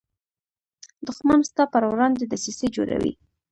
[1.07, 3.13] دښمن ستا پر وړاندې دسیسې جوړوي